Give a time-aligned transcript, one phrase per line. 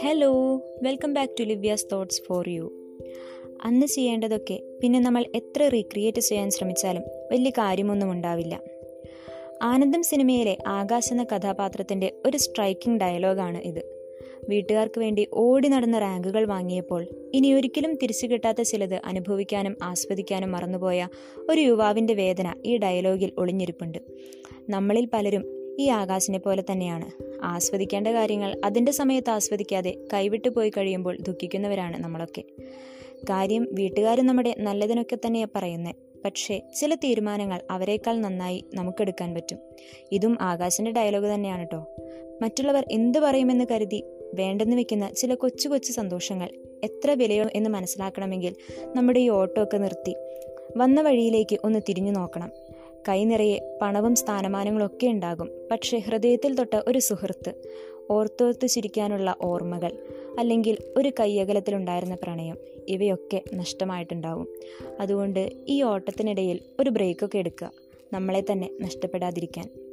[0.00, 2.72] Hello welcome back to Livya's thoughts for you
[3.62, 8.60] അന്ന് ചെയ്യേണ്ടതൊക്കെ പിന്നെ നമ്മൾ എത്ര റീക്രിയേറ്റ് ചെയ്യാൻ ശ്രമിച്ചാലും വലിയ കാര്യമൊന്നും ഉണ്ടാവില്ല.
[9.62, 13.95] ആനന്ദം സിനിമയിലെ ആകാശ് എന്ന കഥാപാത്രത്തിന്റെ ഒരു സ്ട്രൈക്കിംഗ് ഡയലോഗാണ് ഇത്.
[14.48, 21.08] വീട്ടുകാർക്ക് വേണ്ടി ഓടി നടന്ന റാങ്കുകൾ വാങ്ങിയപ്പോൾ ഇനി ഒരിക്കലും തിരിച്ചു കിട്ടാത്ത ചിലത് അനുഭവിക്കാനും ആസ്വദിക്കാനും മറന്നുപോയ
[21.50, 23.98] ഒരു യുവാവിന്റെ വേദന ഈ ഡയലോഗിൽ ഒളിഞ്ഞിരിപ്പുണ്ട്.
[24.70, 25.44] നമ്മളിൽ പലരും
[25.78, 27.38] ഈ ആകാശിനെ പോലെ തന്നെയാണ്.
[27.42, 32.44] ആസ്വദിക്കേണ്ട കാര്യങ്ങൾ അതിന്റെ സമയത്ത് ആസ്വദിക്കാതെ കൈവിട്ടു പോയി കഴിയുമ്പോൾ ദുഃഖിക്കുന്നവരാണ് നമ്മളൊക്കെ.
[33.30, 35.94] കാര്യം വീട്ടുകാരും നമ്മുടെ നല്ലതിനൊക്കെ തന്നെയാണ് പറയുന്നത്
[36.24, 39.58] പക്ഷേ ചില തീരുമാനങ്ങൾ അവരെക്കാൾ നന്നായി നമുക്കെടുക്കാൻ പറ്റും.
[40.12, 41.86] ഇതും ആകാശിന്റെ ഡയലോഗ് തന്നെയാണ് കേട്ടോ
[42.42, 46.48] മറ്റുള്ളവർ എന്ത് പറയുമെന്ന് കരുതി വേണ്ടെന്ന് വെക്കുന്ന ചില കൊച്ചു കൊച്ചു സന്തോഷങ്ങൾ
[46.84, 48.54] എത്ര വിലയോ എന്ന് മനസ്സിലാക്കണമെങ്കിൽ
[48.94, 50.16] നമ്മുടെ ഈ ഓട്ടോ ഒക്കെ നിർത്തി.
[50.76, 52.52] വന്ന വഴിയിലേക്ക് ഒന്ന് തിരിഞ്ഞു നോക്കണം.
[53.08, 55.50] കൈ നിറയെ പണവും സ്ഥാനമാനങ്ങളും ഒക്കെ ഉണ്ടാകും.
[55.70, 57.54] പക്ഷേ ഹൃദയത്തിൽ തൊട്ട ഒരു സുഹൃത്ത്
[58.10, 59.98] ഓർത്തോർത്ത് ചിരിക്കാനുള്ള ഓർമ്മകൾ
[60.38, 62.56] അല്ലെങ്കിൽ ഒരു കയ്യകലത്തിലുണ്ടായിരുന്ന പ്രണയം
[62.88, 64.48] ഇവയൊക്കെ നഷ്ടമായിട്ടുണ്ടാവും.
[65.00, 67.70] അതുകൊണ്ട് ഈ ഓട്ടത്തിനിടയിൽ ഒരു ബ്രേക്കൊക്കെ എടുക്കുക.
[68.12, 69.85] നമ്മളെ തന്നെ നഷ്ടപ്പെടാതിരിക്കാൻ.